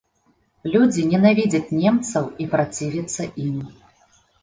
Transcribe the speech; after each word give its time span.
Людзі 0.75 1.05
ненавідзяць 1.11 1.75
немцаў 1.83 2.25
і 2.41 2.51
працівяцца 2.57 3.33
ім. 3.49 3.65